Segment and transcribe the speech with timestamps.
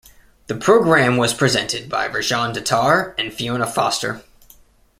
[0.47, 4.23] The programme was presented by Rajan Datar and Fiona Foster.